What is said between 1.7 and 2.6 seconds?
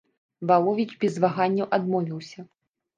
адмовіўся.